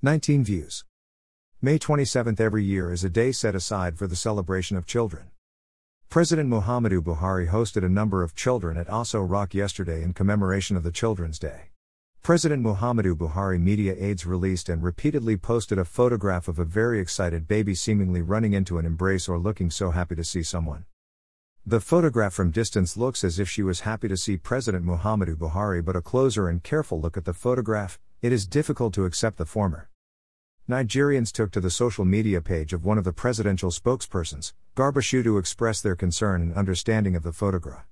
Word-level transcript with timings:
19 0.00 0.44
views. 0.44 0.84
May 1.60 1.76
27th 1.76 2.38
every 2.38 2.62
year 2.62 2.92
is 2.92 3.02
a 3.02 3.10
day 3.10 3.32
set 3.32 3.56
aside 3.56 3.98
for 3.98 4.06
the 4.06 4.14
celebration 4.14 4.76
of 4.76 4.86
children. 4.86 5.32
President 6.08 6.48
Muhammadu 6.48 7.00
Buhari 7.00 7.48
hosted 7.48 7.84
a 7.84 7.88
number 7.88 8.22
of 8.22 8.36
children 8.36 8.76
at 8.76 8.86
Aso 8.86 9.28
Rock 9.28 9.54
yesterday 9.54 10.04
in 10.04 10.12
commemoration 10.12 10.76
of 10.76 10.84
the 10.84 10.92
Children's 10.92 11.40
Day. 11.40 11.70
President 12.22 12.62
Muhammadu 12.62 13.16
Buhari 13.16 13.60
media 13.60 13.96
aides 13.98 14.24
released 14.24 14.68
and 14.68 14.84
repeatedly 14.84 15.36
posted 15.36 15.80
a 15.80 15.84
photograph 15.84 16.46
of 16.46 16.60
a 16.60 16.64
very 16.64 17.00
excited 17.00 17.48
baby 17.48 17.74
seemingly 17.74 18.22
running 18.22 18.52
into 18.52 18.78
an 18.78 18.86
embrace 18.86 19.28
or 19.28 19.36
looking 19.36 19.68
so 19.68 19.90
happy 19.90 20.14
to 20.14 20.22
see 20.22 20.44
someone. 20.44 20.84
The 21.66 21.80
photograph 21.80 22.34
from 22.34 22.52
distance 22.52 22.96
looks 22.96 23.24
as 23.24 23.40
if 23.40 23.50
she 23.50 23.64
was 23.64 23.80
happy 23.80 24.06
to 24.06 24.16
see 24.16 24.36
President 24.36 24.86
Muhammadu 24.86 25.34
Buhari, 25.34 25.84
but 25.84 25.96
a 25.96 26.00
closer 26.00 26.48
and 26.48 26.62
careful 26.62 27.00
look 27.00 27.16
at 27.16 27.24
the 27.24 27.34
photograph, 27.34 27.98
it 28.20 28.32
is 28.32 28.46
difficult 28.46 28.92
to 28.94 29.04
accept 29.04 29.36
the 29.38 29.44
former. 29.46 29.88
Nigerians 30.68 31.32
took 31.32 31.50
to 31.52 31.60
the 31.60 31.70
social 31.70 32.04
media 32.04 32.40
page 32.40 32.72
of 32.72 32.84
one 32.84 32.98
of 32.98 33.04
the 33.04 33.12
presidential 33.12 33.70
spokespersons, 33.70 34.52
Garba 34.76 35.00
Shehu, 35.00 35.22
to 35.24 35.38
express 35.38 35.80
their 35.80 35.96
concern 35.96 36.42
and 36.42 36.54
understanding 36.54 37.14
of 37.16 37.22
the 37.22 37.32
photograph. 37.32 37.86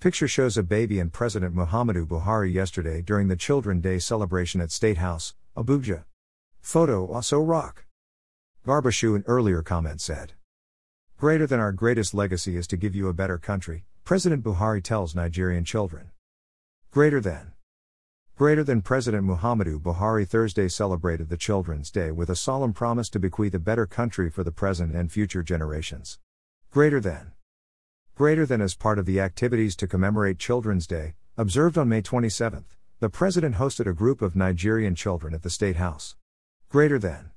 Picture 0.00 0.26
shows 0.26 0.56
a 0.56 0.62
baby 0.62 0.98
and 0.98 1.12
President 1.12 1.54
Muhammadu 1.54 2.06
Buhari 2.06 2.52
yesterday 2.52 3.02
during 3.02 3.28
the 3.28 3.36
Children 3.36 3.80
Day 3.80 3.98
celebration 3.98 4.60
at 4.60 4.72
State 4.72 4.98
House, 4.98 5.34
Abuja. 5.56 6.04
Photo 6.60 7.06
Aso 7.08 7.46
Rock. 7.46 7.84
Garba 8.66 8.90
Shehu 8.90 9.14
in 9.14 9.24
earlier 9.26 9.62
comment 9.62 10.00
said. 10.00 10.32
Greater 11.18 11.46
than 11.46 11.60
our 11.60 11.72
greatest 11.72 12.14
legacy 12.14 12.56
is 12.56 12.66
to 12.66 12.76
give 12.76 12.96
you 12.96 13.06
a 13.08 13.12
better 13.12 13.38
country, 13.38 13.84
President 14.04 14.42
Buhari 14.42 14.82
tells 14.82 15.14
Nigerian 15.14 15.64
children. 15.64 16.10
Greater 16.90 17.20
than. 17.20 17.52
Greater 18.42 18.64
than 18.64 18.82
President 18.82 19.24
Muhammadu 19.24 19.80
Buhari 19.80 20.26
Thursday 20.26 20.66
celebrated 20.66 21.28
the 21.28 21.36
Children's 21.36 21.92
Day 21.92 22.10
with 22.10 22.28
a 22.28 22.34
solemn 22.34 22.72
promise 22.72 23.08
to 23.10 23.20
bequeath 23.20 23.54
a 23.54 23.60
better 23.60 23.86
country 23.86 24.28
for 24.28 24.42
the 24.42 24.50
present 24.50 24.96
and 24.96 25.12
future 25.12 25.44
generations. 25.44 26.18
Greater 26.72 26.98
than. 26.98 27.34
Greater 28.16 28.44
than 28.44 28.60
as 28.60 28.74
part 28.74 28.98
of 28.98 29.06
the 29.06 29.20
activities 29.20 29.76
to 29.76 29.86
commemorate 29.86 30.40
Children's 30.40 30.88
Day, 30.88 31.14
observed 31.36 31.78
on 31.78 31.88
May 31.88 32.02
27, 32.02 32.64
the 32.98 33.08
president 33.08 33.54
hosted 33.54 33.86
a 33.86 33.92
group 33.92 34.20
of 34.20 34.34
Nigerian 34.34 34.96
children 34.96 35.34
at 35.34 35.42
the 35.44 35.48
State 35.48 35.76
House. 35.76 36.16
Greater 36.68 36.98
than. 36.98 37.30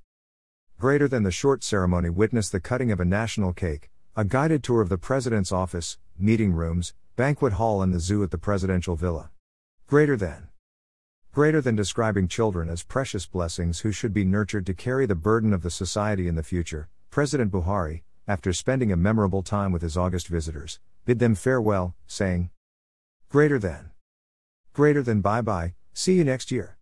Greater 0.79 1.07
than 1.07 1.21
the 1.21 1.29
short 1.29 1.63
ceremony 1.63 2.09
witnessed 2.09 2.51
the 2.51 2.59
cutting 2.59 2.91
of 2.91 2.99
a 2.99 3.05
national 3.05 3.53
cake, 3.53 3.91
a 4.15 4.25
guided 4.25 4.63
tour 4.63 4.81
of 4.81 4.89
the 4.89 4.97
president's 4.97 5.51
office, 5.51 5.99
meeting 6.17 6.51
rooms, 6.51 6.95
banquet 7.15 7.53
hall, 7.53 7.83
and 7.83 7.93
the 7.93 7.99
zoo 7.99 8.23
at 8.23 8.31
the 8.31 8.39
presidential 8.39 8.95
villa. 8.95 9.29
Greater 9.85 10.17
than. 10.17 10.47
Greater 11.35 11.59
than 11.59 11.75
describing 11.75 12.29
children 12.29 12.69
as 12.69 12.81
precious 12.81 13.25
blessings 13.25 13.81
who 13.81 13.91
should 13.91 14.13
be 14.13 14.23
nurtured 14.23 14.65
to 14.65 14.73
carry 14.73 15.05
the 15.05 15.15
burden 15.15 15.51
of 15.51 15.63
the 15.63 15.69
society 15.69 16.29
in 16.29 16.35
the 16.35 16.41
future, 16.43 16.87
President 17.11 17.51
Buhari, 17.51 18.03
after 18.25 18.53
spending 18.53 18.89
a 18.89 18.95
memorable 18.95 19.43
time 19.43 19.73
with 19.73 19.81
his 19.81 19.97
August 19.97 20.29
visitors, 20.29 20.79
bid 21.03 21.19
them 21.19 21.35
farewell, 21.35 21.93
saying, 22.07 22.51
Greater 23.27 23.59
than. 23.59 23.91
Greater 24.71 25.03
than 25.03 25.19
bye 25.19 25.41
bye, 25.41 25.73
see 25.91 26.13
you 26.13 26.23
next 26.23 26.51
year. 26.51 26.77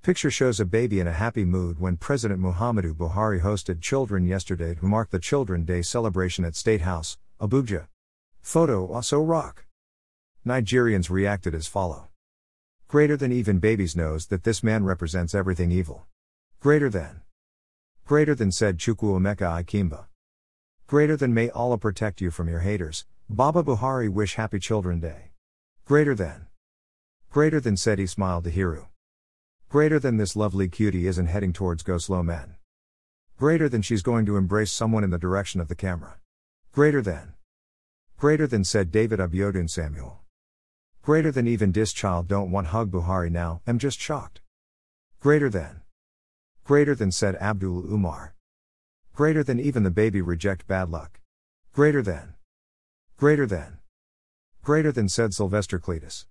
Picture 0.00 0.30
shows 0.30 0.58
a 0.58 0.64
baby 0.64 0.98
in 0.98 1.06
a 1.06 1.12
happy 1.12 1.44
mood 1.44 1.78
when 1.78 1.98
President 1.98 2.40
Muhammadu 2.40 2.94
Buhari 2.94 3.42
hosted 3.42 3.82
children 3.82 4.24
yesterday 4.24 4.74
to 4.76 4.86
mark 4.86 5.10
the 5.10 5.18
Children 5.18 5.66
Day 5.66 5.82
celebration 5.82 6.46
at 6.46 6.56
State 6.56 6.80
House, 6.80 7.18
Abuja. 7.38 7.88
Photo 8.40 8.88
Aso 8.88 9.20
Rock. 9.22 9.66
Nigerians 10.46 11.10
reacted 11.10 11.54
as 11.54 11.66
follow. 11.66 12.08
Greater 12.88 13.16
than 13.16 13.32
even 13.32 13.58
babies 13.58 13.96
knows 13.96 14.26
that 14.26 14.44
this 14.44 14.62
man 14.62 14.84
represents 14.84 15.34
everything 15.34 15.70
evil. 15.70 16.06
Greater 16.60 16.88
than. 16.88 17.22
Greater 18.04 18.34
than 18.34 18.52
said 18.52 18.78
Chukwuemeka 18.78 19.64
Ikemba. 19.64 20.06
Greater 20.86 21.16
than 21.16 21.32
may 21.34 21.50
Allah 21.50 21.78
protect 21.78 22.20
you 22.20 22.30
from 22.30 22.48
your 22.48 22.60
haters. 22.60 23.06
Baba 23.28 23.62
Buhari 23.62 24.08
wish 24.08 24.34
happy 24.34 24.58
Children 24.58 25.00
Day. 25.00 25.30
Greater 25.86 26.14
than. 26.14 26.46
Greater 27.30 27.58
than 27.60 27.76
said 27.76 27.98
Ismail 27.98 28.42
Dahiru. 28.42 28.86
Greater 29.68 29.98
than 29.98 30.18
this 30.18 30.36
lovely 30.36 30.68
cutie 30.68 31.06
isn't 31.06 31.26
heading 31.26 31.52
towards 31.52 31.82
Go 31.82 31.98
Slow 31.98 32.22
Man. 32.22 32.56
Greater 33.36 33.68
than 33.68 33.82
she's 33.82 34.02
going 34.02 34.24
to 34.26 34.36
embrace 34.36 34.70
someone 34.70 35.02
in 35.02 35.10
the 35.10 35.18
direction 35.18 35.60
of 35.60 35.68
the 35.68 35.74
camera. 35.74 36.18
Greater 36.70 37.02
than. 37.02 37.34
Greater 38.16 38.46
than 38.46 38.62
said 38.62 38.92
David 38.92 39.18
Abiodun 39.18 39.68
Samuel. 39.68 40.23
Greater 41.04 41.30
than 41.30 41.46
even 41.46 41.70
dis 41.70 41.92
child 41.92 42.26
don't 42.28 42.50
want 42.50 42.68
hug 42.68 42.90
Buhari 42.90 43.30
now, 43.30 43.60
am 43.66 43.78
just 43.78 44.00
shocked. 44.00 44.40
Greater 45.20 45.50
than. 45.50 45.82
Greater 46.64 46.94
than 46.94 47.10
said 47.10 47.36
Abdul 47.42 47.92
Umar. 47.92 48.34
Greater 49.14 49.44
than 49.44 49.60
even 49.60 49.82
the 49.82 49.90
baby 49.90 50.22
reject 50.22 50.66
bad 50.66 50.88
luck. 50.88 51.20
Greater 51.74 52.00
than. 52.00 52.32
Greater 53.18 53.44
than. 53.44 53.80
Greater 54.62 54.90
than 54.90 55.10
said 55.10 55.34
Sylvester 55.34 55.78
Cletus. 55.78 56.24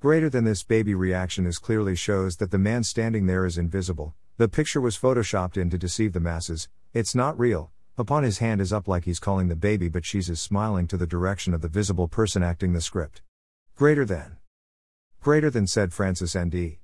Greater 0.00 0.30
than 0.30 0.44
this 0.44 0.62
baby 0.62 0.94
reaction 0.94 1.44
is 1.44 1.58
clearly 1.58 1.94
shows 1.94 2.38
that 2.38 2.50
the 2.52 2.56
man 2.56 2.82
standing 2.82 3.26
there 3.26 3.44
is 3.44 3.58
invisible. 3.58 4.14
The 4.38 4.48
picture 4.48 4.80
was 4.80 4.96
photoshopped 4.96 5.58
in 5.58 5.68
to 5.68 5.76
deceive 5.76 6.14
the 6.14 6.20
masses. 6.20 6.70
It's 6.94 7.14
not 7.14 7.38
real. 7.38 7.70
Upon 7.98 8.22
his 8.22 8.38
hand 8.38 8.62
is 8.62 8.72
up 8.72 8.88
like 8.88 9.04
he's 9.04 9.20
calling 9.20 9.48
the 9.48 9.56
baby, 9.56 9.90
but 9.90 10.06
she's 10.06 10.30
is 10.30 10.40
smiling 10.40 10.86
to 10.86 10.96
the 10.96 11.06
direction 11.06 11.52
of 11.52 11.60
the 11.60 11.68
visible 11.68 12.08
person 12.08 12.42
acting 12.42 12.72
the 12.72 12.80
script. 12.80 13.20
Greater 13.80 14.04
than. 14.04 14.36
Greater 15.22 15.48
than 15.48 15.66
said 15.66 15.94
Francis 15.94 16.36
ND. 16.36 16.76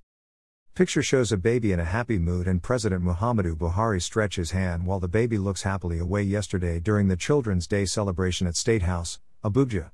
Picture 0.74 1.02
shows 1.02 1.30
a 1.30 1.36
baby 1.36 1.70
in 1.70 1.78
a 1.78 1.84
happy 1.84 2.18
mood 2.18 2.48
and 2.48 2.62
President 2.62 3.04
Muhammadu 3.04 3.54
Buhari 3.54 4.00
stretch 4.00 4.36
his 4.36 4.52
hand 4.52 4.86
while 4.86 4.98
the 4.98 5.06
baby 5.06 5.36
looks 5.36 5.64
happily 5.64 5.98
away 5.98 6.22
yesterday 6.22 6.80
during 6.80 7.08
the 7.08 7.14
Children's 7.14 7.66
Day 7.66 7.84
celebration 7.84 8.46
at 8.46 8.56
State 8.56 8.80
House, 8.80 9.20
Abuja. 9.44 9.90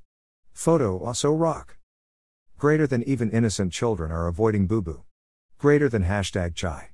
Photo 0.53 0.97
Aso 0.99 1.37
Rock. 1.37 1.75
Greater 2.57 2.87
than 2.87 3.03
even 3.03 3.29
innocent 3.31 3.73
children 3.73 4.09
are 4.09 4.27
avoiding 4.27 4.65
boo 4.65 4.81
boo. 4.81 5.03
Greater 5.57 5.89
than 5.89 6.05
hashtag 6.05 6.55
chai. 6.55 6.91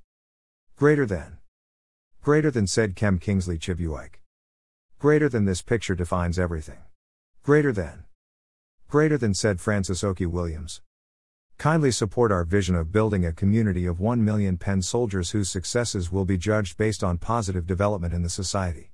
Greater 0.76 1.06
than. 1.06 1.38
Greater 2.24 2.50
than 2.50 2.66
said 2.66 2.96
Kem 2.96 3.20
Kingsley 3.20 3.59
Chivuike. 3.59 4.16
Greater 4.97 5.30
than 5.30 5.46
this 5.46 5.62
picture 5.62 5.94
defines 5.94 6.40
everything. 6.40 6.80
Greater 7.44 7.72
than. 7.72 8.06
Greater 8.90 9.20
than 9.20 9.36
said 9.36 9.62
Francis 9.62 10.04
Oki 10.04 10.26
Williams. 10.26 10.82
Kindly 11.60 11.92
support 11.92 12.32
our 12.32 12.44
vision 12.44 12.74
of 12.74 12.92
building 12.92 13.24
a 13.24 13.32
community 13.32 13.86
of 13.86 14.00
1 14.00 14.26
million 14.26 14.58
pen 14.58 14.82
soldiers 14.82 15.30
whose 15.30 15.48
successes 15.48 16.12
will 16.12 16.26
be 16.26 16.40
judged 16.40 16.76
based 16.76 17.04
on 17.04 17.20
positive 17.20 17.68
development 17.68 18.16
in 18.16 18.24
the 18.24 18.32
society. 18.32 18.90